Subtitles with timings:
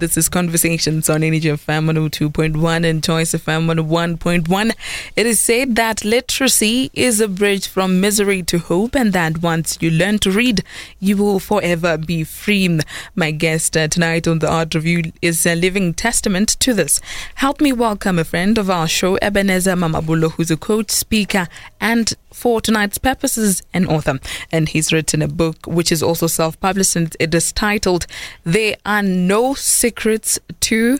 [0.00, 4.72] This is Conversations on Energy of FM 102.1 and Choice of FM 101.1.
[5.16, 9.76] It is said that literacy is a bridge from misery to hope, and that once
[9.80, 10.62] you learn to read,
[11.00, 12.78] you will forever be free.
[13.16, 17.00] My guest uh, tonight on the Art Review is a living testament to this.
[17.34, 21.48] Help me welcome a friend of our show, Ebenezer Mamabolo, who's a coach, speaker,
[21.80, 24.20] and for tonight's purposes, an author.
[24.52, 28.06] And he's written a book which is also self published, and it is titled
[28.44, 29.54] There Are No
[29.92, 30.98] Secrets to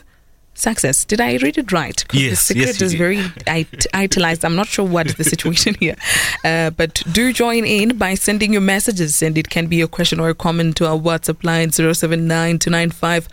[0.55, 1.05] Success.
[1.05, 2.03] Did I read it right?
[2.11, 2.97] Yes, The secret yes, is did.
[2.97, 4.43] very it- italized.
[4.43, 5.95] I'm not sure what is the situation here.
[6.43, 10.19] Uh, but do join in by sending your messages, and it can be a question
[10.19, 13.29] or a comment to our WhatsApp line 079 295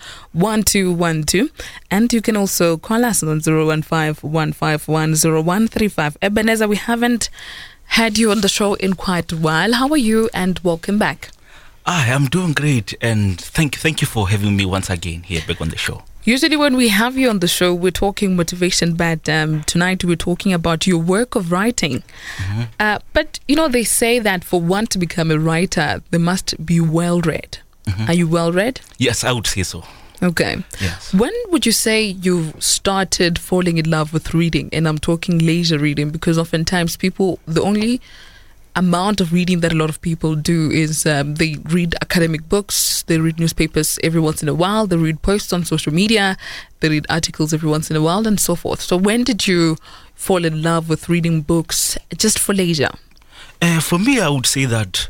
[1.90, 6.16] And you can also call us on 015 151 0135.
[6.22, 7.28] Ebenezer, we haven't
[7.98, 9.72] had you on the show in quite a while.
[9.72, 10.28] How are you?
[10.32, 11.30] And welcome back.
[11.88, 15.60] Hi, I'm doing great, and thank thank you for having me once again here back
[15.60, 16.02] on the show.
[16.24, 20.16] Usually, when we have you on the show, we're talking motivation, but um, tonight we're
[20.16, 22.02] talking about your work of writing.
[22.80, 26.66] Uh, but you know, they say that for one to become a writer, they must
[26.66, 27.58] be well read.
[28.08, 28.80] Are you well read?
[28.98, 29.84] Yes, I would say so.
[30.20, 30.64] Okay.
[30.80, 31.14] Yes.
[31.14, 34.70] When would you say you started falling in love with reading?
[34.72, 38.00] And I'm talking leisure reading because oftentimes people, the only
[38.76, 43.02] amount of reading that a lot of people do is um, they read academic books,
[43.04, 46.36] they read newspapers every once in a while, they read posts on social media,
[46.80, 48.80] they read articles every once in a while, and so forth.
[48.80, 49.76] So, when did you
[50.14, 52.92] fall in love with reading books just for leisure?
[53.60, 55.08] Uh, for me, I would say that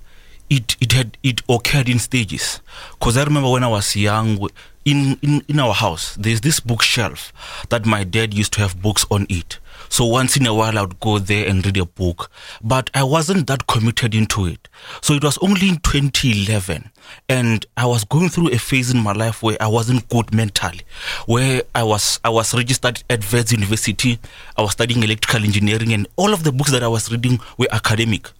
[0.48, 2.60] it it had it occurred in stages.
[2.98, 4.38] Because I remember when I was young,
[4.86, 7.32] in, in in our house, there's this bookshelf
[7.70, 9.58] that my dad used to have books on it.
[9.88, 12.30] So once in a while, I would go there and read a book,
[12.62, 14.68] but I wasn't that committed into it.
[15.02, 16.90] So it was only in 2011,
[17.28, 20.82] and I was going through a phase in my life where I wasn't good mentally,
[21.26, 24.20] where I was I was registered at Wits University,
[24.56, 27.68] I was studying electrical engineering, and all of the books that I was reading were
[27.72, 28.30] academic.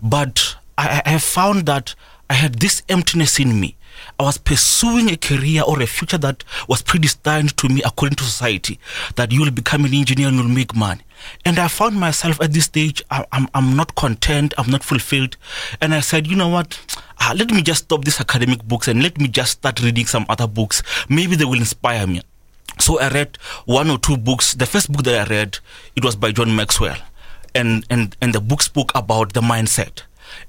[0.00, 1.96] But I, I I found that
[2.30, 3.76] I had this emptiness in me.
[4.18, 8.24] I was pursuing a career or a future that was predestined to me according to
[8.24, 8.78] society,
[9.16, 11.02] that you will become an engineer and you'll make money.
[11.44, 15.36] And I found myself at this stage, I, I'm, I'm not content, I'm not fulfilled.
[15.80, 16.78] And I said, you know what?
[17.20, 20.26] Ah, let me just stop these academic books and let me just start reading some
[20.28, 20.82] other books.
[21.08, 22.22] Maybe they will inspire me.
[22.78, 24.54] So I read one or two books.
[24.54, 25.58] The first book that I read,
[25.94, 26.98] it was by John Maxwell.
[27.54, 30.02] And, and, and the book spoke about the mindset.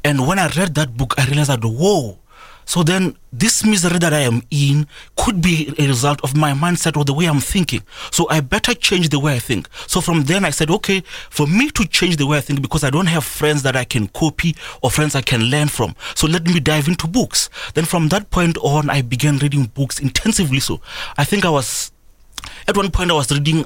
[0.03, 2.19] And when I read that book, I realized that, whoa,
[2.67, 6.97] so then this misery that I am in could be a result of my mindset
[6.97, 7.81] or the way I'm thinking.
[8.11, 9.69] So I better change the way I think.
[9.87, 12.83] So from then I said, okay, for me to change the way I think because
[12.83, 15.95] I don't have friends that I can copy or friends I can learn from.
[16.13, 17.49] So let me dive into books.
[17.73, 20.59] Then from that point on, I began reading books intensively.
[20.59, 20.81] So
[21.17, 21.93] I think I was,
[22.67, 23.65] at one point I was reading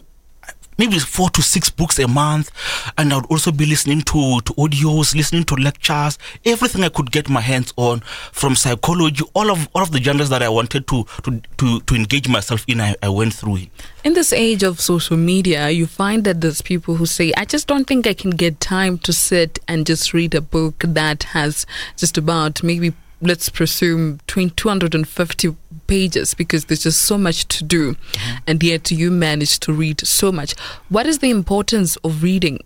[0.81, 2.51] maybe four to six books a month
[2.97, 7.11] and i would also be listening to, to audios listening to lectures everything i could
[7.11, 7.99] get my hands on
[8.31, 11.95] from psychology all of all of the genres that i wanted to to, to, to
[11.95, 13.69] engage myself in I, I went through it.
[14.03, 17.67] In this age of social media, you find that there's people who say, I just
[17.67, 21.65] don't think I can get time to sit and just read a book that has
[21.97, 25.55] just about maybe, let's presume, between 250
[25.91, 27.93] pages because there's just so much to do.
[27.93, 28.37] Mm-hmm.
[28.47, 30.57] And yet you manage to read so much.
[30.87, 32.59] What is the importance of reading?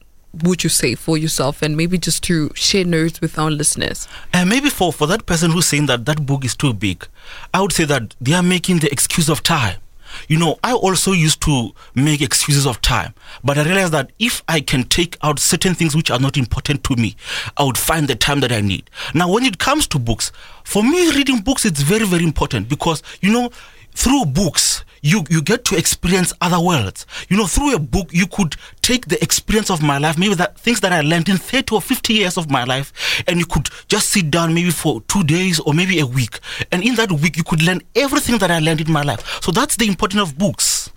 [0.44, 4.08] Would you say for yourself, and maybe just to share notes with our listeners?
[4.34, 7.08] And maybe for, for that person who's saying that that book is too big,
[7.53, 9.78] I would say that they are making the excuse of time.
[10.27, 14.43] You know, I also used to make excuses of time, but I realized that if
[14.47, 17.15] I can take out certain things which are not important to me,
[17.57, 18.89] I would find the time that I need.
[19.13, 20.31] Now, when it comes to books,
[20.63, 23.49] for me, reading books it's very, very important because, you know,
[23.93, 27.05] through books, you, you get to experience other worlds.
[27.29, 30.57] You know, through a book, you could take the experience of my life, maybe that
[30.57, 32.91] things that I learned in 30 or 50 years of my life,
[33.27, 36.39] and you could just sit down maybe for two days or maybe a week.
[36.71, 39.44] And in that week, you could learn everything that I learned in my life.
[39.44, 40.89] So that's the importance of books.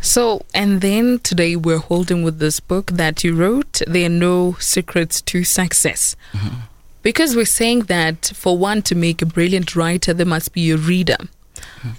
[0.00, 4.56] So, and then today we're holding with this book that you wrote, There Are No
[4.58, 6.16] Secrets to Success.
[6.32, 6.56] Mm-hmm.
[7.02, 10.76] Because we're saying that for one to make a brilliant writer, there must be a
[10.76, 11.18] reader.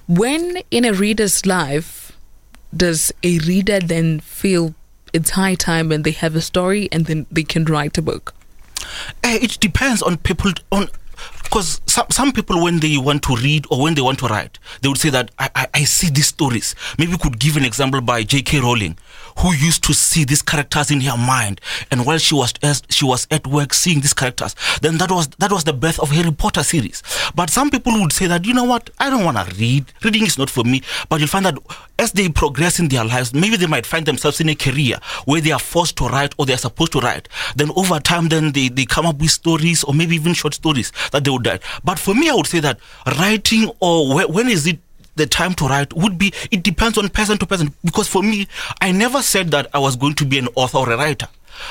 [0.08, 2.12] When in a reader's life,
[2.76, 4.76] does a reader then feel
[5.14, 8.34] it's high time and they have a story and then they can write a book?
[9.24, 10.88] Eh, it depends on people on
[11.44, 14.58] because some, some people when they want to read or when they want to write
[14.82, 18.02] they would say that I, I, I see these stories maybe could give an example
[18.02, 18.98] by j.k rowling
[19.40, 21.62] who used to see these characters in her mind.
[21.92, 25.28] And while she was as she was at work seeing these characters then that was
[25.40, 27.02] that was the birth of harry potter series.
[27.36, 28.90] But some people would say that you know what?
[29.00, 29.86] I don't want to read.
[30.04, 30.82] Reading is not for me.
[31.10, 31.58] But you'll find that
[31.98, 35.42] as they progress in their lives maybe they might find themselves in a career where
[35.42, 37.28] they are forced to write or they're supposed to write.
[37.56, 40.92] Then over time then they, they come up with stories or maybe even short stories
[41.12, 41.62] that they would write.
[41.84, 42.80] But for me i would say that
[43.20, 44.80] writing or wh- when is it
[45.20, 47.74] the time to write would be it depends on person to person.
[47.84, 48.48] Because for me
[48.82, 51.28] i never said that i was going to be an author or a writer.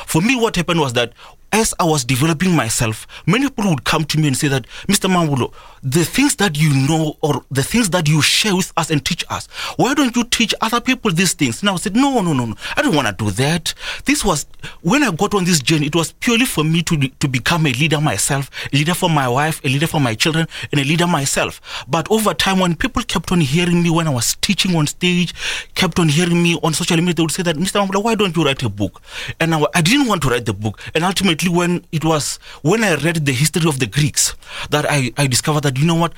[0.06, 1.12] For me what happened was that
[1.52, 5.08] as I was developing myself, many people would come to me and say that, Mr.
[5.08, 5.52] Mambulo,
[5.82, 9.24] the things that you know or the things that you share with us and teach
[9.30, 9.46] us,
[9.76, 11.62] why don't you teach other people these things?
[11.62, 13.72] And I said, no, no, no, no, I don't want to do that.
[14.04, 14.46] This was,
[14.82, 17.72] when I got on this journey, it was purely for me to, to become a
[17.72, 21.06] leader myself, a leader for my wife, a leader for my children, and a leader
[21.06, 21.60] myself.
[21.88, 25.34] But over time, when people kept on hearing me when I was teaching on stage,
[25.74, 27.84] kept on hearing me on social media, they would say that, Mr.
[27.86, 29.00] Mambulo, why don't you write a book?
[29.40, 30.80] And I, I didn't want to write the book.
[30.94, 34.34] And ultimately, when it was when I read the history of the Greeks
[34.70, 36.14] that I, I discovered that you know what,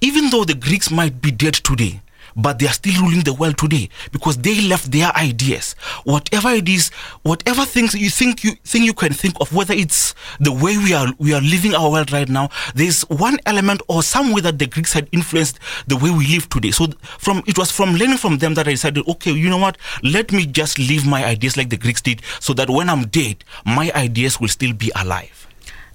[0.00, 2.00] even though the Greeks might be dead today,
[2.36, 5.74] but they are still ruling the world today because they left their ideas.
[6.04, 6.90] Whatever it is,
[7.22, 10.94] whatever things you think you think you can think of, whether it's the way we
[10.94, 14.58] are we are living our world right now, there's one element or some way that
[14.58, 16.70] the Greeks had influenced the way we live today.
[16.70, 16.88] So
[17.18, 20.32] from it was from learning from them that I decided, okay, you know what, let
[20.32, 23.90] me just live my ideas like the Greeks did, so that when I'm dead, my
[23.94, 25.46] ideas will still be alive.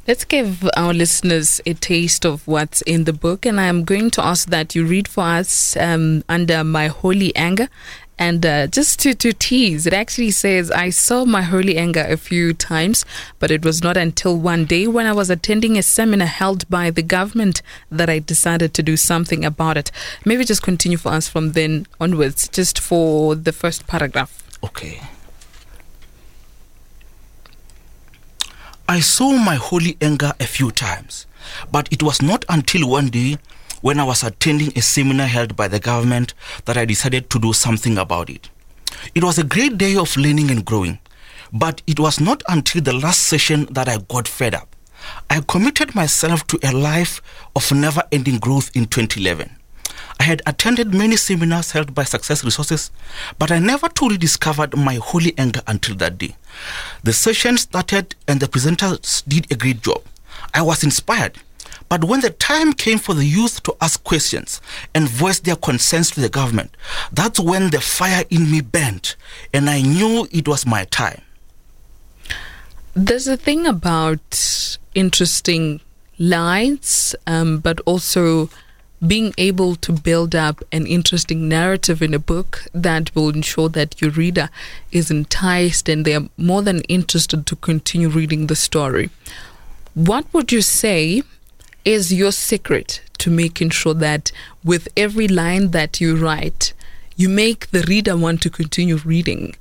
[0.07, 4.25] Let's give our listeners a taste of what's in the book, and I'm going to
[4.25, 7.69] ask that you read for us um, under My Holy Anger.
[8.17, 12.17] And uh, just to, to tease, it actually says, I saw my holy anger a
[12.17, 13.05] few times,
[13.37, 16.89] but it was not until one day when I was attending a seminar held by
[16.89, 17.61] the government
[17.91, 19.91] that I decided to do something about it.
[20.25, 24.41] Maybe just continue for us from then onwards, just for the first paragraph.
[24.63, 25.01] Okay.
[28.91, 31.25] I saw my holy anger a few times,
[31.71, 33.37] but it was not until one day
[33.79, 36.33] when I was attending a seminar held by the government
[36.65, 38.49] that I decided to do something about it.
[39.15, 40.99] It was a great day of learning and growing,
[41.53, 44.75] but it was not until the last session that I got fed up.
[45.29, 47.21] I committed myself to a life
[47.55, 49.55] of never ending growth in 2011.
[50.21, 52.91] I had attended many seminars held by Success Resources,
[53.39, 56.35] but I never truly discovered my holy anger until that day.
[57.03, 60.03] The session started and the presenters did a great job.
[60.53, 61.39] I was inspired.
[61.89, 64.61] But when the time came for the youth to ask questions
[64.93, 66.77] and voice their concerns to the government,
[67.11, 69.15] that's when the fire in me burned
[69.55, 71.23] and I knew it was my time.
[72.93, 75.81] There's a thing about interesting
[76.19, 78.51] lines, um, but also
[79.05, 83.99] being able to build up an interesting narrative in a book that will ensure that
[83.99, 84.49] your reader
[84.91, 89.09] is enticed and they are more than interested to continue reading the story.
[89.95, 91.23] What would you say
[91.83, 94.31] is your secret to making sure that
[94.63, 96.73] with every line that you write,
[97.15, 99.55] you make the reader want to continue reading?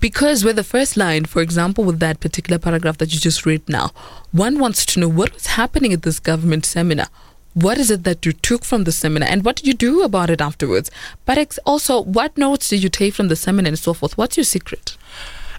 [0.00, 3.66] Because with the first line, for example, with that particular paragraph that you just read
[3.68, 3.90] now,
[4.32, 7.08] one wants to know what was happening at this government seminar
[7.56, 10.28] what is it that you took from the seminar and what did you do about
[10.28, 10.90] it afterwards?
[11.24, 14.18] But ex- also, what notes did you take from the seminar and so forth?
[14.18, 14.98] What's your secret?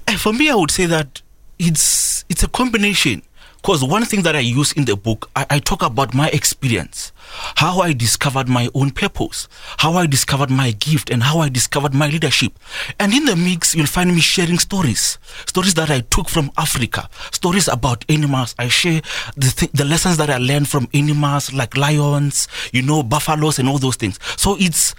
[0.07, 1.23] Uh, for me, I would say that
[1.57, 3.23] it's it's a combination.
[3.67, 7.11] Because one thing that I use in the book, I, I, talk about my experience,
[7.55, 11.93] how I discovered my own purpose, how I discovered my gift, and how I discovered
[11.93, 12.57] my leadership.
[12.97, 17.09] And in the mix, you'll find me sharing stories, stories that I took from Africa,
[17.31, 18.55] stories about animals.
[18.57, 19.01] I share
[19.35, 23.67] the, th- the lessons that I learned from animals like lions, you know, buffaloes, and
[23.67, 24.17] all those things.
[24.37, 24.95] So it's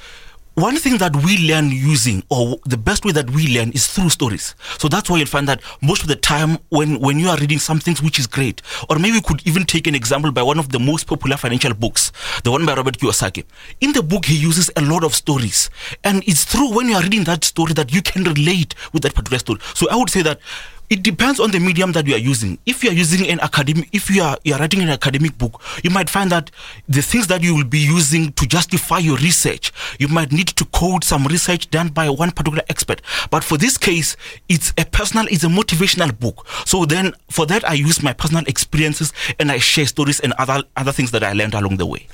[0.59, 4.11] one thing that we learn using or the best way that we learn is through
[4.11, 4.57] stories.
[4.79, 7.59] So that's why you'll find that most of the time when when you are reading
[7.59, 8.61] something which is great
[8.91, 11.75] or maybe we could even take an example by one of the most popular financial
[11.75, 12.11] books
[12.43, 13.45] the one by robert kiyosaki.
[13.81, 15.71] In the book he uses a lot of stories
[16.03, 19.15] and it's through when you are reading that story that you can relate with that
[19.15, 19.61] particular story.
[19.75, 20.41] So i would say that
[20.91, 22.59] it depends on the medium that you are using.
[22.65, 25.61] If you are using an academic, if you are you are writing an academic book,
[25.85, 26.51] you might find that
[26.89, 30.65] the things that you will be using to justify your research, you might need to
[30.67, 33.03] quote some research done by one particular expert.
[33.31, 34.17] But for this case,
[34.49, 36.47] it's a personal, it's a motivational book.
[36.65, 40.63] So then, for that, I use my personal experiences and I share stories and other
[40.77, 42.09] other things that I learned along the way.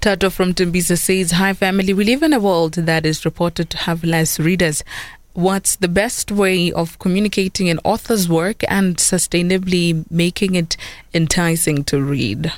[0.00, 3.76] Tato from Tembisa says, Hi family, we live in a world that is reported to
[3.78, 4.84] have less readers
[5.38, 10.76] what's the best way of communicating an author's work and sustainably making it
[11.14, 12.52] enticing to read?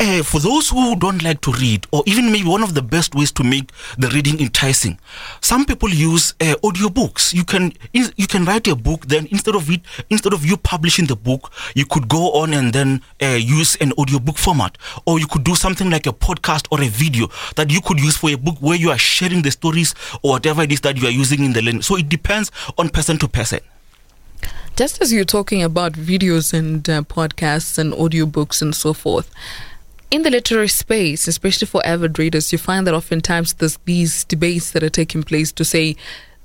[0.00, 3.14] Uh, for those who don't like to read, or even maybe one of the best
[3.14, 4.98] ways to make the reading enticing,
[5.40, 7.34] some people use uh, audiobooks.
[7.34, 11.06] You can you can write a book, then instead of it, instead of you publishing
[11.06, 15.26] the book, you could go on and then uh, use an audiobook format, or you
[15.26, 18.36] could do something like a podcast or a video that you could use for a
[18.36, 21.44] book where you are sharing the stories or whatever it is that you are using
[21.44, 21.82] in the learning.
[21.82, 23.60] So it depends on person to person.
[24.76, 29.28] Just as you're talking about videos and uh, podcasts and audiobooks and so forth,
[30.10, 34.70] in the literary space, especially for avid readers, you find that oftentimes there's these debates
[34.72, 35.96] that are taking place to say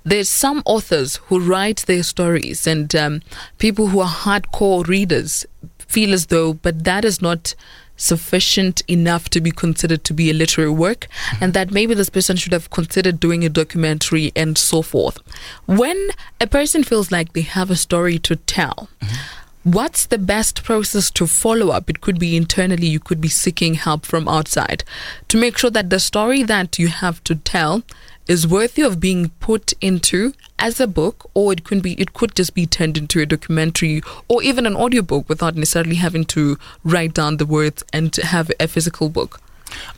[0.04, 3.22] there's some authors who write their stories, and um,
[3.58, 5.46] people who are hardcore readers
[5.80, 7.56] feel as though, but that is not
[7.96, 11.08] sufficient enough to be considered to be a literary work,
[11.40, 15.20] and that maybe this person should have considered doing a documentary and so forth.
[15.68, 16.10] When
[16.42, 19.43] a person feels like they have a story to tell, mm-hmm.
[19.64, 21.90] What's the best process to follow up?
[21.90, 24.84] It could be internally, you could be seeking help from outside
[25.30, 27.84] to make sure that the story that you have to tell
[28.28, 32.34] is worthy of being put into as a book or it could be it could
[32.36, 37.14] just be turned into a documentary or even an audiobook without necessarily having to write
[37.14, 39.42] down the words and have a physical book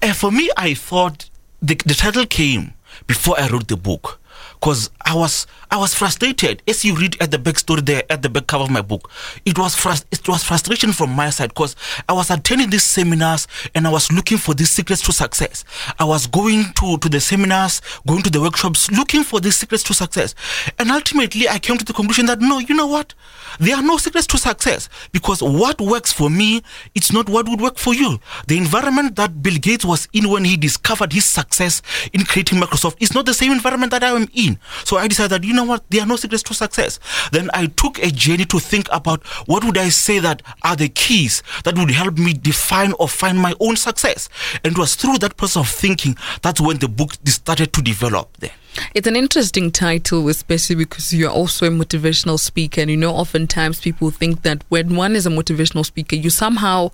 [0.02, 1.30] Uh, for me, I thought
[1.62, 2.74] the, the title came
[3.06, 4.19] before I wrote the book
[4.60, 6.62] because I was I was frustrated.
[6.68, 9.10] As you read at the back story there, at the back cover of my book,
[9.46, 11.74] it was frust- it was frustration from my side because
[12.08, 15.64] I was attending these seminars and I was looking for these secrets to success.
[15.98, 19.82] I was going to, to the seminars, going to the workshops, looking for these secrets
[19.84, 20.34] to success.
[20.78, 23.14] And ultimately, I came to the conclusion that no, you know what?
[23.58, 26.62] There are no secrets to success because what works for me,
[26.94, 28.18] it's not what would work for you.
[28.46, 31.80] The environment that Bill Gates was in when he discovered his success
[32.12, 34.49] in creating Microsoft is not the same environment that I am in.
[34.84, 36.98] So I decided that, you know what, there are no secrets to success.
[37.32, 40.88] Then I took a journey to think about what would I say that are the
[40.88, 44.28] keys that would help me define or find my own success.
[44.64, 48.36] And it was through that process of thinking that's when the book started to develop
[48.38, 48.52] there.
[48.94, 52.80] It's an interesting title, especially because you're also a motivational speaker.
[52.80, 56.90] And you know, oftentimes people think that when one is a motivational speaker, you somehow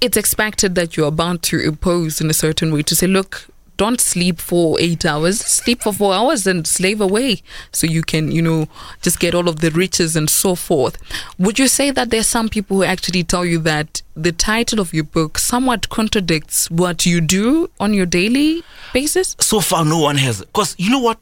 [0.00, 4.00] it's expected that you're bound to impose in a certain way to say, look, don't
[4.00, 5.40] sleep for eight hours.
[5.40, 8.68] Sleep for four hours and slave away so you can you know
[9.00, 10.98] just get all of the riches and so forth.
[11.38, 14.92] Would you say that there's some people who actually tell you that the title of
[14.92, 18.62] your book somewhat contradicts what you do on your daily
[18.92, 19.36] basis?
[19.40, 20.40] So far no one has.
[20.40, 21.20] Because you know what?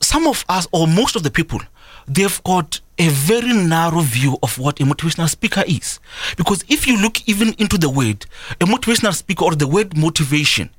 [0.00, 1.60] Some of us or most of the people
[2.06, 6.00] they've got a very narrow view of what a motivational speaker is.
[6.36, 8.26] Because if you look even into the word,
[8.60, 10.70] a motivational speaker or the word motivation,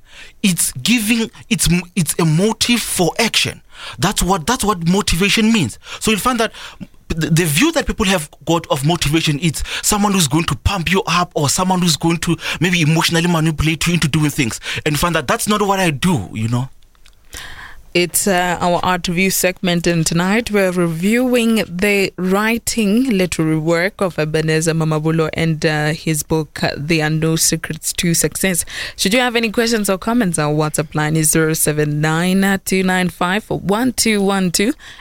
[0.42, 3.62] it's giving it's it's a motive for action.
[3.98, 5.78] That's what that's what motivation means.
[6.00, 6.52] So you'll find that
[7.08, 11.02] the, view that people have got of motivation is someone who's going to pump you
[11.06, 15.14] up or someone who's going to maybe emotionally manipulate you into doing things and find
[15.14, 16.68] that that's not what i do you know
[17.92, 24.16] It's uh, our art review segment, and tonight we're reviewing the writing literary work of
[24.16, 28.64] Ebenezer Mamabolo and uh, his book, There Are No Secrets to Success.
[28.96, 32.44] Should you have any questions or comments, our WhatsApp line is 079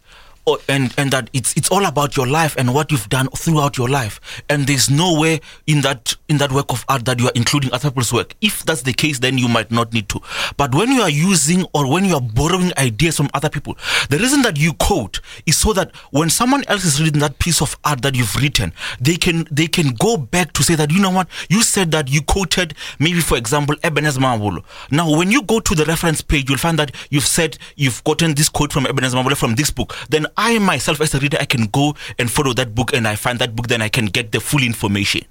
[0.49, 3.77] Oh, and and that it's it's all about your life and what you've done throughout
[3.77, 4.21] your life.
[4.49, 7.73] And there's no way in that in that work of art that you are including
[7.73, 8.33] other people's work.
[8.41, 10.21] If that's the case then you might not need to.
[10.57, 13.77] But when you are using or when you are borrowing ideas from other people
[14.09, 17.61] the reason that you quote is so that when someone else is reading that piece
[17.61, 21.01] of art that you've written they can they can go back to say that you
[21.01, 21.27] know what?
[21.51, 24.63] You said that you quoted maybe for example Ebenezer Mamabolo
[24.93, 28.35] now when you go to the reference page you'll find that you've said you've gotten
[28.37, 29.97] this quote from Ebenezer Mamabolo from this book.
[30.09, 33.17] Then I myself as a reader, I can go and follow that book and I
[33.17, 35.23] find that book, then I can get the full information.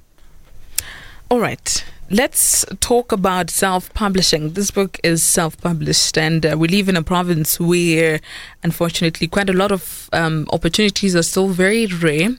[1.29, 1.83] All right.
[2.11, 4.53] Let's talk about self publishing.
[4.53, 8.19] This book is self published, and uh, we live in a province where,
[8.61, 12.29] unfortunately, quite a lot of um, opportunities are still very rare.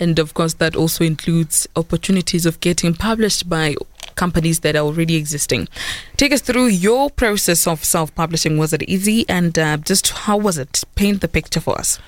[0.00, 3.76] And of course, that also includes opportunities of getting published by
[4.16, 5.68] companies that are already existing.
[6.16, 8.58] Take us through your process of self publishing.
[8.58, 9.24] Was it easy?
[9.28, 10.84] And uh, just how was it?
[10.94, 11.98] Paint the picture for us.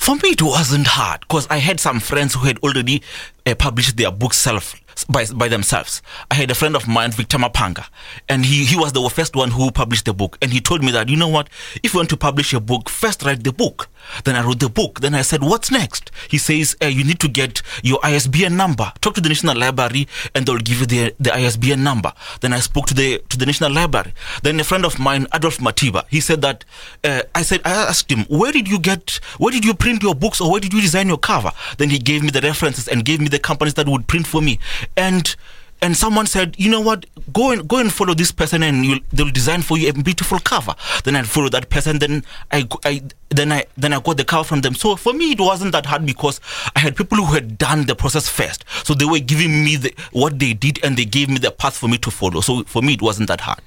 [0.00, 3.02] For me, it wasn't hard because I had some friends who had already
[3.44, 4.74] uh, published their books self
[5.10, 6.00] by, by themselves.
[6.30, 7.86] I had a friend of mine, Victor Mapanga,
[8.26, 10.38] and he, he was the first one who published the book.
[10.40, 11.50] And he told me that, you know what,
[11.82, 13.89] if you want to publish a book, first write the book.
[14.24, 15.00] Then I wrote the book.
[15.00, 16.10] Then I said, what's next?
[16.28, 18.92] He says, uh, you need to get your ISBN number.
[19.00, 22.12] Talk to the National Library and they'll give you the, the ISBN number.
[22.40, 24.12] Then I spoke to the, to the National Library.
[24.42, 26.64] Then a friend of mine, Adolf Matiba, he said that,
[27.04, 30.14] uh, I said, I asked him, where did you get, where did you print your
[30.14, 31.52] books or where did you design your cover?
[31.78, 34.40] Then he gave me the references and gave me the companies that would print for
[34.40, 34.58] me
[34.96, 35.34] and
[35.82, 39.00] and someone said, you know what, go and go and follow this person, and you'll,
[39.12, 40.74] they'll design for you a beautiful cover.
[41.04, 41.98] Then I follow that person.
[41.98, 44.74] Then I, I then I then I got the cover from them.
[44.74, 46.40] So for me, it wasn't that hard because
[46.76, 48.64] I had people who had done the process first.
[48.84, 51.76] So they were giving me the, what they did, and they gave me the path
[51.76, 52.40] for me to follow.
[52.40, 53.60] So for me, it wasn't that hard.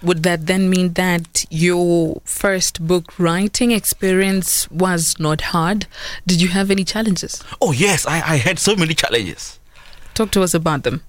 [0.00, 5.86] Would that then mean that your first book writing experience was not hard?
[6.24, 7.42] Did you have any challenges?
[7.60, 9.57] Oh yes, I, I had so many challenges.
[10.18, 11.00] Talk to us about them.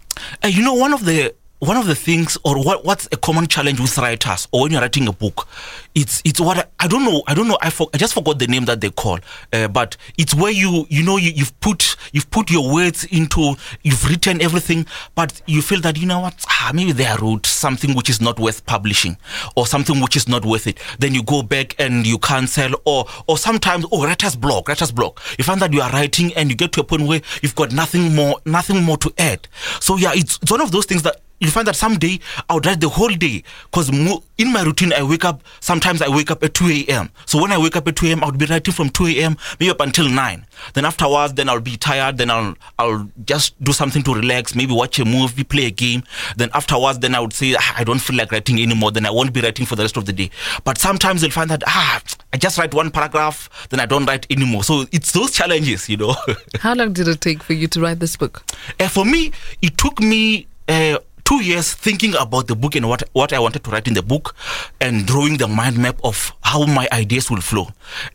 [0.44, 3.46] Uh, you know, one of the one of the things or what what's a common
[3.48, 5.48] challenge with writers or when you're writing a book
[5.94, 8.40] it's it's what I, I don't know I don't know I, for, I just forgot
[8.40, 9.20] the name that they call
[9.52, 13.56] uh, but it's where you you know you, you've put you've put your words into
[13.84, 17.94] you've written everything but you feel that you know what ah, maybe they wrote something
[17.96, 19.18] which is not worth publishing
[19.56, 20.80] or something which is not worth it.
[21.00, 25.22] Then you go back and you cancel or or sometimes oh writer's block writer's block.
[25.38, 27.72] You find that you are writing and you get to a point where you've got
[27.72, 29.48] nothing more nothing more to add.
[29.80, 32.66] So yeah it's, it's one of those things that you find that someday I would
[32.66, 35.44] write the whole day because in my routine I wake up.
[35.60, 37.10] Sometimes I wake up at 2 a.m.
[37.26, 39.38] So when I wake up at 2 a.m., I would be writing from 2 a.m.
[39.60, 40.46] maybe up until 9.
[40.74, 42.18] Then afterwards, then I'll be tired.
[42.18, 44.56] Then I'll I'll just do something to relax.
[44.56, 46.04] Maybe watch a movie, play a game.
[46.38, 48.92] Then afterwards, then I would say ah, I don't feel like writing anymore.
[48.92, 50.30] Then I won't be writing for the rest of the day.
[50.64, 54.28] But sometimes you'll find that ah I just write one paragraph, then I don't write
[54.32, 54.64] anymore.
[54.64, 56.16] So it's those challenges, you know.
[56.60, 58.44] How long did it take for you to write this book?
[58.80, 60.48] Uh, for me, it took me.
[60.68, 63.94] Uh, two years thinking about the book and what, what I wanted to write in
[63.94, 64.36] the book
[64.82, 67.68] and drawing the mind map of how my ideas will flow.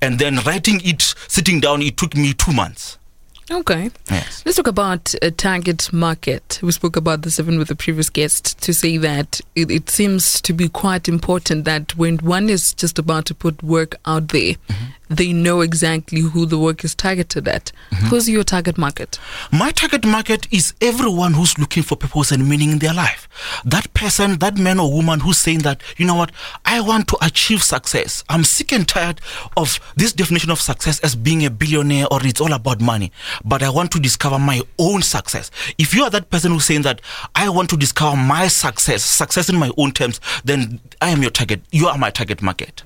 [0.03, 2.99] And then writing it, sitting down, it took me two months.
[3.49, 3.93] Okay.
[4.11, 4.43] Yes.
[4.45, 6.59] Let's talk about a target market.
[6.61, 10.41] We spoke about this even with the previous guest to say that it, it seems
[10.41, 14.55] to be quite important that when one is just about to put work out there,
[14.55, 14.85] mm-hmm.
[15.09, 17.73] They know exactly who the work is targeted at.
[17.91, 18.07] Mm-hmm.
[18.07, 19.19] Who's your target market?
[19.53, 23.29] My target market is everyone who's looking for purpose and meaning in their life.
[23.65, 26.33] That person, that man or woman who's saying that, you know what,
[26.65, 28.25] I want to achieve success.
[28.29, 29.21] I'm sick and tired
[29.57, 33.13] of this definition of success as being a billionaire or it's all about money.
[33.45, 35.51] But I want to discover my own success.
[35.79, 37.01] If you are that person who's saying that
[37.35, 41.31] I want to discover my success, success in my own terms, then I am your
[41.31, 41.63] target.
[41.71, 42.83] You are my target market.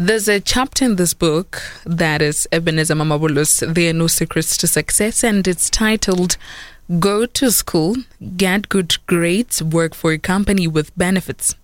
[0.00, 4.68] There's a chapter in this book that is Ebenezer Mamabolos, There Are No Secrets to
[4.68, 6.36] Success, and it's titled
[7.00, 7.96] Go to School,
[8.36, 11.56] Get Good Grades, Work for a Company with Benefits.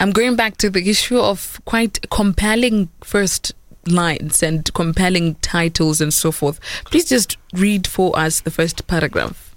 [0.00, 3.52] I'm going back to the issue of quite compelling first
[3.86, 6.58] lines and compelling titles and so forth.
[6.86, 9.54] Please just read for us the first paragraph.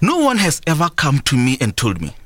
[0.00, 2.16] No one has ever come to me and told me,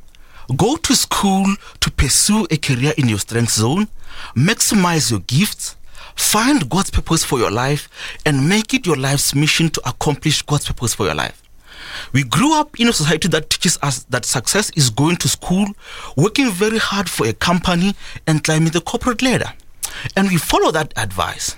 [0.57, 1.47] go to school
[1.81, 3.89] to pursue a career in your strength zone,
[4.35, 5.77] maximize your gifts,
[6.17, 7.89] find God's purpose for your life,
[8.27, 11.43] and make it your life's mission to accomplish God's purpose for your life.
[12.13, 15.67] We grew up in a society that teaches us that success is going to school,
[16.17, 17.95] working very hard for a company,
[18.27, 19.53] and climbing the corporate ladder.
[20.17, 21.57] And we follow that advice.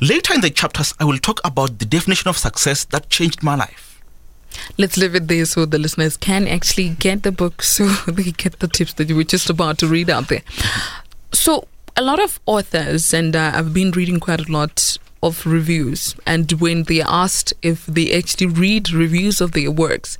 [0.00, 3.56] Later in the chapters, I will talk about the definition of success that changed my
[3.56, 3.93] life.
[4.78, 8.60] Let's leave it there so the listeners can actually get the book so they get
[8.60, 10.42] the tips that you were just about to read out there.
[11.32, 16.16] So, a lot of authors, and uh, I've been reading quite a lot of reviews,
[16.26, 20.18] and when they asked if they actually read reviews of their works,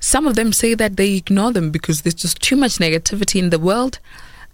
[0.00, 3.50] some of them say that they ignore them because there's just too much negativity in
[3.50, 3.98] the world.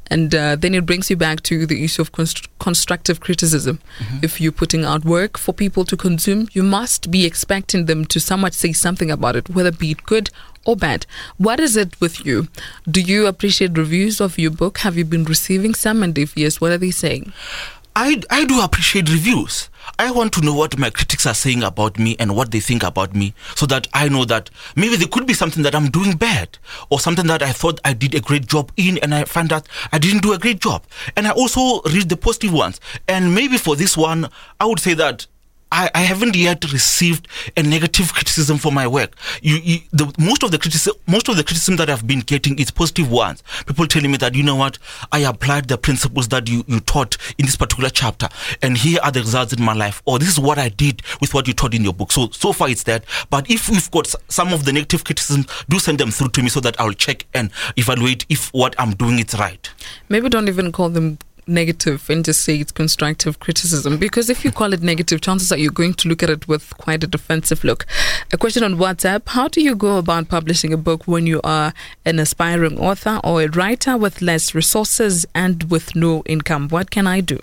[0.08, 3.80] And uh, then it brings you back to the issue of const- constructive criticism.
[4.22, 8.20] If you're putting out work for people to consume, you must be expecting them to
[8.20, 10.30] somewhat say something about it, whether be it good
[10.66, 11.06] or bad.
[11.36, 12.48] What is it with you?
[12.90, 14.78] Do you appreciate reviews of your book?
[14.78, 16.02] Have you been receiving some?
[16.02, 17.32] And if yes, what are they saying?
[17.96, 19.68] I, I do appreciate reviews.
[20.00, 22.82] I want to know what my critics are saying about me and what they think
[22.82, 26.16] about me so that I know that maybe there could be something that I'm doing
[26.16, 26.58] bad
[26.90, 29.68] or something that I thought I did a great job in and I find out
[29.92, 30.82] I didn't do a great job.
[31.16, 32.80] And I also read the positive ones.
[33.06, 34.28] And maybe for this one,
[34.58, 35.26] I would say that
[35.74, 39.16] I, I haven't yet received a negative criticism for my work.
[39.42, 42.56] You, you, the, most of the criticism, most of the criticism that I've been getting
[42.60, 43.42] is positive ones.
[43.66, 44.78] People telling me that you know what,
[45.10, 48.28] I applied the principles that you, you taught in this particular chapter,
[48.62, 50.00] and here are the results in my life.
[50.04, 52.12] Or this is what I did with what you taught in your book.
[52.12, 53.04] So so far it's that.
[53.28, 56.50] But if we've got some of the negative criticism, do send them through to me
[56.50, 59.68] so that I'll check and evaluate if what I'm doing is right.
[60.08, 63.96] Maybe don't even call them negative and just say it's constructive criticism.
[63.98, 66.76] Because if you call it negative chances are you're going to look at it with
[66.78, 67.86] quite a defensive look.
[68.32, 69.22] A question on whatsapp.
[69.28, 71.72] How do you go about publishing a book when you are
[72.04, 76.68] an aspiring author or a writer with less resources and with no income?
[76.68, 77.40] What can i do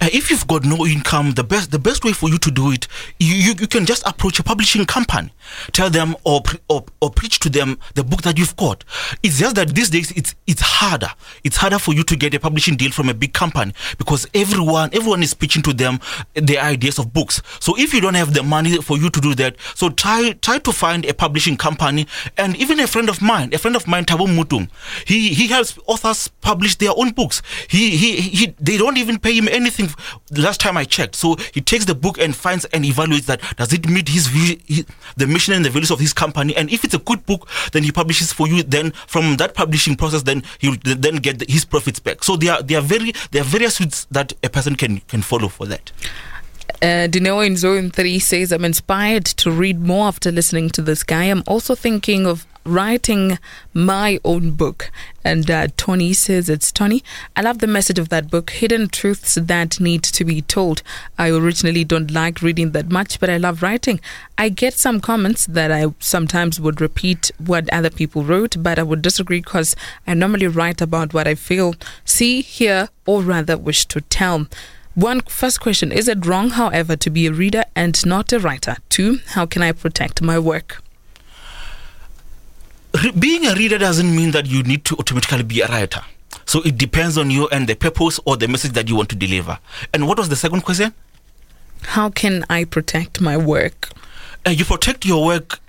[0.00, 2.70] Uh, if you've got no income, the best the best way for you to do
[2.70, 2.86] it,
[3.18, 5.30] you, you, you can just approach a publishing company,
[5.72, 8.84] tell them or, or or preach to them the book that you've got.
[9.22, 11.10] It's just that these days it's it's harder.
[11.44, 14.90] It's harder for you to get a publishing deal from a big company because everyone
[14.92, 16.00] everyone is pitching to them
[16.34, 17.42] their ideas of books.
[17.60, 20.58] So if you don't have the money for you to do that, so try try
[20.58, 22.06] to find a publishing company.
[22.36, 24.68] And even a friend of mine, a friend of mine, Tabo Mutum,
[25.06, 27.42] he he helps authors publish their own books.
[27.68, 29.90] He he, he they don't even pay him anything.
[30.36, 33.72] Last time I checked, so he takes the book and finds and evaluates that does
[33.72, 36.56] it meet his, his the mission and the values of his company.
[36.56, 38.62] And if it's a good book, then he publishes for you.
[38.62, 42.24] Then from that publishing process, then he'll then get the, his profits back.
[42.24, 45.22] So there are there are very there are various routes that a person can can
[45.22, 45.92] follow for that.
[46.80, 51.02] Uh, Dineo in Zone 3 says, I'm inspired to read more after listening to this
[51.02, 51.24] guy.
[51.24, 53.38] I'm also thinking of writing
[53.72, 54.90] my own book.
[55.24, 57.02] And uh, Tony says, It's Tony.
[57.34, 60.82] I love the message of that book, Hidden Truths That Need to Be Told.
[61.18, 64.00] I originally don't like reading that much, but I love writing.
[64.36, 68.84] I get some comments that I sometimes would repeat what other people wrote, but I
[68.84, 69.74] would disagree because
[70.06, 74.46] I normally write about what I feel, see, hear, or rather wish to tell.
[74.94, 78.78] One first question Is it wrong, however, to be a reader and not a writer?
[78.88, 80.82] Two, how can I protect my work?
[83.02, 86.00] Re- being a reader doesn't mean that you need to automatically be a writer.
[86.46, 89.16] So it depends on you and the purpose or the message that you want to
[89.16, 89.58] deliver.
[89.92, 90.94] And what was the second question?
[91.82, 93.90] How can I protect my work?
[94.46, 95.60] uh, you protect your work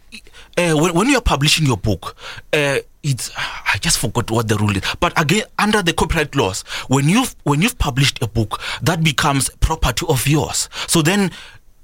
[0.57, 2.15] uh, when, when you're publishing your book,
[2.53, 4.83] uh, it's I just forgot what the rule is.
[4.99, 9.49] But again, under the copyright laws, when you've when you've published a book, that becomes
[9.61, 10.67] property of yours.
[10.87, 11.31] So then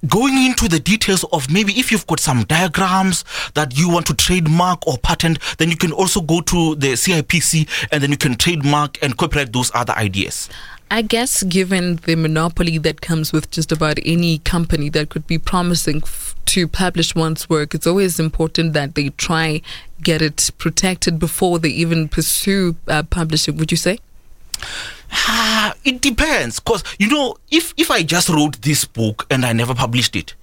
[0.08, 4.14] going into the details of maybe if you've got some diagrams that you want to
[4.14, 8.36] trademark or patent, then you can also go to the CIPC and then you can
[8.36, 10.50] trademark and copyright those other ideas.
[10.92, 15.40] I guess, given the monopoly that comes with just about any company that could be
[15.40, 19.62] promising f- to publish one's work, it's always important that they try
[20.04, 23.58] get it protected before they even pursue uh, publishing.
[23.58, 23.98] Would you say?
[25.12, 29.54] Ah, it depends, cause you know, if if I just wrote this book and I
[29.54, 30.36] never published it,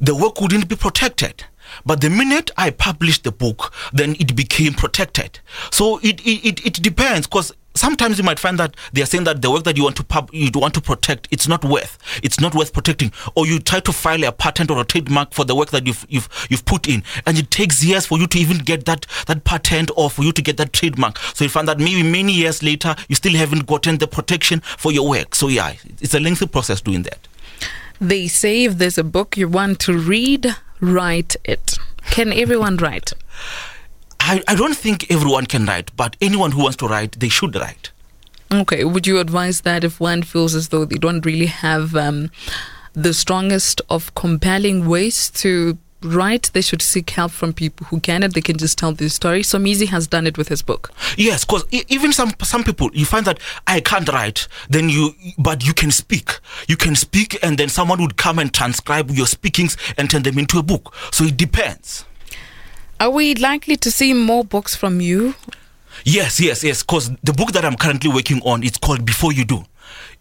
[0.00, 1.44] the work wouldn't be protected.
[1.86, 5.40] But the minute I published the book, then it became protected.
[5.70, 9.24] So it it, it, it depends, cause sometimes you might find that they are saying
[9.24, 11.98] that the work that you want to pub, you want to protect it's not worth.
[12.22, 13.12] It's not worth protecting.
[13.34, 16.06] Or you try to file a patent or a trademark for the work that you've
[16.08, 19.44] you've you've put in and it takes years for you to even get that that
[19.44, 21.18] patent or for you to get that trademark.
[21.18, 24.92] So you find that maybe many years later you still haven't gotten the protection for
[24.92, 25.34] your work.
[25.34, 27.28] So yeah it's a lengthy process doing that.
[28.00, 31.78] They say if there's a book you want to read, write it.
[32.10, 33.12] Can everyone write?
[34.24, 37.54] I, I don't think everyone can write but anyone who wants to write they should
[37.56, 37.90] write
[38.52, 38.84] Okay.
[38.84, 42.30] Would you advise that if one feels as though they don't really have um,
[42.92, 48.22] the strongest of compelling ways to write, they should seek help from people who can
[48.22, 49.42] and they can just tell their story.
[49.42, 50.90] So Mizi has done it with his book.
[51.16, 55.64] Yes, because even some some people you find that I can't write, then you but
[55.66, 56.32] you can speak.
[56.68, 60.38] You can speak, and then someone would come and transcribe your speakings and turn them
[60.38, 60.94] into a book.
[61.10, 62.04] So it depends.
[63.02, 65.34] Are we likely to see more books from you?
[66.04, 66.84] Yes, yes, yes.
[66.84, 69.64] Because the book that I'm currently working on it's called Before You Do.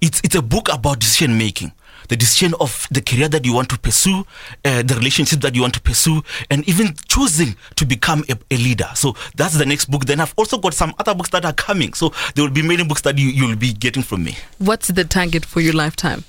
[0.01, 1.73] It's it's a book about decision making.
[2.07, 4.25] The decision of the career that you want to pursue,
[4.65, 8.57] uh, the relationship that you want to pursue, and even choosing to become a, a
[8.57, 8.89] leader.
[8.95, 10.05] So that's the next book.
[10.05, 11.93] Then I've also got some other books that are coming.
[11.93, 14.37] So there will be many books that you, you'll be getting from me.
[14.57, 16.23] What's the target for your lifetime?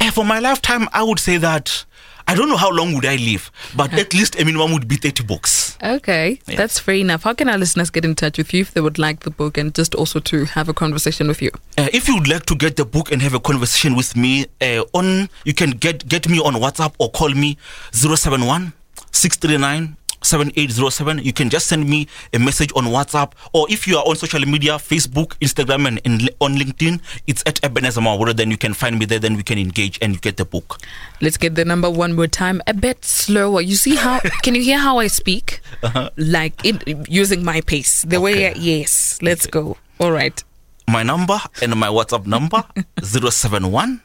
[0.00, 1.84] Eh, for my lifetime, I would say that
[2.28, 4.96] I don't know how long would I live, but at least a minimum would be
[4.96, 5.76] 30 books.
[5.82, 6.56] Okay, Yeah.
[6.56, 7.24] that's fair enough.
[7.24, 9.58] How can our listeners get in touch with you if they would like the book
[9.58, 11.50] and just also to have a conversation with you?
[11.76, 14.46] Uh, if you would like to get the book and have a conversation with me
[14.60, 17.56] uh, on you can get get me on whatsapp or call me
[17.92, 18.72] 071
[19.10, 24.04] 639 7807 you can just send me a message on whatsapp or if you are
[24.04, 28.34] on social media facebook instagram and, and on linkedin it's at ebenezer Mawura.
[28.34, 30.78] then you can find me there then we can engage and you get the book
[31.22, 33.60] Let's get the number one more time, a bit slower.
[33.60, 34.18] You see how?
[34.42, 35.60] can you hear how I speak?
[35.80, 36.10] Uh-huh.
[36.16, 38.48] Like it, using my pace, the way.
[38.48, 39.76] I, yes, let's go.
[40.00, 40.42] All right.
[40.88, 42.64] my number and my whatsapp number
[43.02, 44.02] 071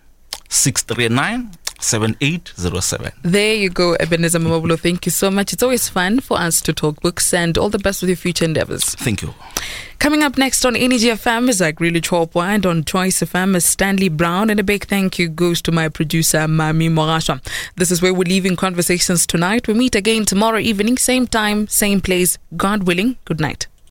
[0.48, 4.80] 639 7807 There you go, Ebenezer Mamabolo.
[4.80, 5.54] Thank you so much.
[5.54, 8.46] It's always fun for us to talk books and all the best with your future
[8.46, 8.84] endeavors.
[8.96, 9.34] thank you
[10.00, 14.10] Coming up next on Energy FM is Agrili Chopwa and on Choice FM is Stanley
[14.10, 14.52] Brown.
[14.52, 17.42] And a big thank you goes to my producer, Mami Morasha.
[17.78, 19.68] This is where we're leaving conversations tonight.
[19.68, 22.38] We meet again tomorrow evening, same time, same place.
[22.56, 23.66] God willing, good night.